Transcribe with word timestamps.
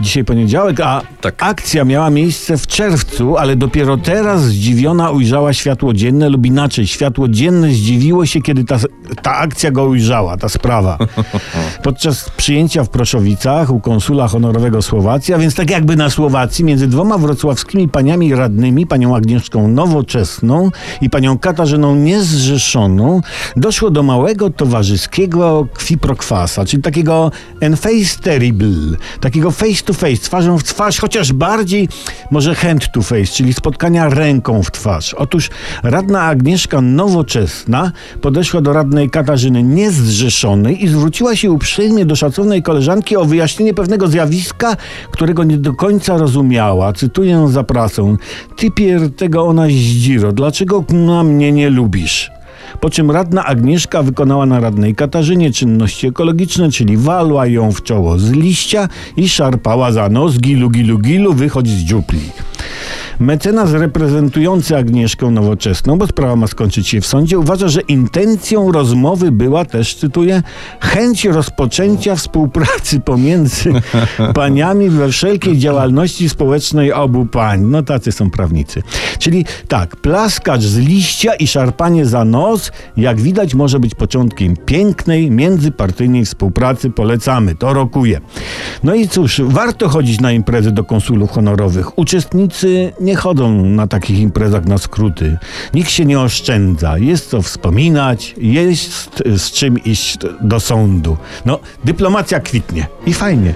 Dzisiaj 0.00 0.24
poniedziałek, 0.24 0.80
a 0.80 1.02
Tak. 1.20 1.34
akcja 1.38 1.84
miała 1.84 2.10
miejsce 2.10 2.58
w 2.58 2.66
czerwcu, 2.66 3.36
ale 3.36 3.56
dopiero 3.56 3.96
teraz 3.96 4.42
zdziwiona 4.44 5.10
ujrzała 5.10 5.52
światło 5.52 5.92
dzienne, 5.94 6.28
lub 6.28 6.46
inaczej, 6.46 6.86
światło 6.86 7.28
dzienne 7.28 7.70
zdziwiło 7.70 8.26
się, 8.26 8.40
kiedy 8.40 8.64
ta, 8.64 8.76
ta 9.22 9.34
akcja 9.34 9.70
go 9.70 9.84
ujrzała, 9.84 10.36
ta 10.36 10.48
sprawa. 10.48 10.98
Podczas 11.82 12.30
przyjęcia 12.30 12.84
w 12.84 12.88
Proszowicach 12.88 13.70
u 13.70 13.80
konsula 13.80 14.28
honorowego 14.28 14.82
Słowacji, 14.82 15.34
a 15.34 15.38
więc 15.38 15.54
tak 15.54 15.70
jakby 15.70 15.96
na 15.96 16.10
Słowacji, 16.10 16.64
między 16.64 16.88
dwoma 16.88 17.18
wrocławskimi 17.18 17.88
paniami 17.88 18.34
radnymi, 18.34 18.86
panią 18.86 19.16
Agnieszką 19.16 19.68
Nowoczesną 19.68 20.70
i 21.00 21.10
panią 21.10 21.38
Katarzyną 21.38 21.94
Niezrzeszoną, 21.94 23.20
doszło 23.56 23.90
do 23.90 24.02
małego 24.02 24.50
towarzyskiego 24.50 25.66
kwiprokwasa, 25.74 26.64
czyli 26.64 26.82
takiego 26.82 27.30
face 27.76 28.18
terrible, 28.22 28.96
takiego 29.20 29.50
face 29.50 29.87
to 29.88 29.94
face, 29.94 30.16
twarzą 30.16 30.58
w 30.58 30.64
twarz, 30.64 31.00
chociaż 31.00 31.32
bardziej 31.32 31.88
może 32.30 32.54
hand 32.54 32.92
to 32.92 33.02
face, 33.02 33.26
czyli 33.26 33.54
spotkania 33.54 34.08
ręką 34.08 34.62
w 34.62 34.70
twarz. 34.70 35.14
Otóż 35.14 35.50
radna 35.82 36.22
Agnieszka 36.22 36.80
Nowoczesna 36.80 37.92
podeszła 38.20 38.60
do 38.60 38.72
radnej 38.72 39.10
Katarzyny 39.10 39.62
Niezrzeszonej 39.62 40.84
i 40.84 40.88
zwróciła 40.88 41.36
się 41.36 41.50
uprzejmie 41.50 42.04
do 42.04 42.16
szacownej 42.16 42.62
koleżanki 42.62 43.16
o 43.16 43.24
wyjaśnienie 43.24 43.74
pewnego 43.74 44.08
zjawiska, 44.08 44.76
którego 45.10 45.44
nie 45.44 45.58
do 45.58 45.74
końca 45.74 46.16
rozumiała. 46.16 46.92
Cytuję 46.92 47.48
za 47.48 47.64
prasą. 47.64 48.16
Ty 48.56 48.70
pier 48.70 49.14
tego 49.16 49.46
ona 49.46 49.66
zdziro, 49.66 50.32
dlaczego 50.32 50.84
na 50.88 51.24
mnie 51.24 51.52
nie 51.52 51.70
lubisz? 51.70 52.37
Po 52.80 52.90
czym 52.90 53.10
radna 53.10 53.44
Agnieszka 53.44 54.02
wykonała 54.02 54.46
na 54.46 54.60
radnej 54.60 54.94
Katarzynie 54.94 55.52
czynności 55.52 56.06
ekologiczne, 56.06 56.70
czyli 56.70 56.96
walła 56.96 57.46
ją 57.46 57.72
w 57.72 57.82
czoło 57.82 58.18
z 58.18 58.30
liścia 58.30 58.88
i 59.16 59.28
szarpała 59.28 59.92
za 59.92 60.08
nos, 60.08 60.38
gilu, 60.38 60.70
gilu, 60.70 60.98
gilu, 60.98 61.32
wychodź 61.32 61.68
z 61.68 61.78
dziupli. 61.78 62.20
Mecenas 63.20 63.72
reprezentujący 63.72 64.76
Agnieszkę 64.76 65.30
Nowoczesną, 65.30 65.98
bo 65.98 66.06
sprawa 66.06 66.36
ma 66.36 66.46
skończyć 66.46 66.88
się 66.88 67.00
w 67.00 67.06
sądzie, 67.06 67.38
uważa, 67.38 67.68
że 67.68 67.80
intencją 67.80 68.72
rozmowy 68.72 69.32
była 69.32 69.64
też, 69.64 69.94
cytuję, 69.94 70.42
chęć 70.80 71.24
rozpoczęcia 71.24 72.16
współpracy 72.16 73.00
pomiędzy 73.00 73.72
paniami 74.34 74.90
we 74.90 75.08
wszelkiej 75.08 75.58
działalności 75.58 76.28
społecznej 76.28 76.92
obu 76.92 77.26
pań. 77.26 77.60
No 77.60 77.82
tacy 77.82 78.12
są 78.12 78.30
prawnicy. 78.30 78.82
Czyli 79.18 79.44
tak, 79.68 79.96
plaskacz 79.96 80.62
z 80.62 80.78
liścia 80.78 81.34
i 81.34 81.46
szarpanie 81.46 82.06
za 82.06 82.24
nos, 82.24 82.72
jak 82.96 83.20
widać, 83.20 83.54
może 83.54 83.80
być 83.80 83.94
początkiem 83.94 84.56
pięknej, 84.56 85.30
międzypartyjnej 85.30 86.24
współpracy. 86.24 86.90
Polecamy, 86.90 87.54
to 87.54 87.72
rokuje. 87.72 88.20
No 88.84 88.94
i 88.94 89.08
cóż, 89.08 89.40
warto 89.44 89.88
chodzić 89.88 90.20
na 90.20 90.32
imprezy 90.32 90.72
do 90.72 90.84
konsulów 90.84 91.30
honorowych. 91.30 91.98
Uczestnicy 91.98 92.92
nie 93.08 93.16
chodzą 93.16 93.64
na 93.64 93.86
takich 93.86 94.18
imprezach 94.18 94.64
na 94.64 94.78
skróty. 94.78 95.38
Nikt 95.74 95.90
się 95.90 96.04
nie 96.04 96.20
oszczędza. 96.20 96.98
Jest 96.98 97.30
co 97.30 97.42
wspominać, 97.42 98.34
jest 98.38 99.22
z 99.36 99.50
czym 99.50 99.84
iść 99.84 100.18
do 100.40 100.60
sądu. 100.60 101.16
No, 101.46 101.58
dyplomacja 101.84 102.40
kwitnie 102.40 102.86
i 103.06 103.14
fajnie. 103.14 103.54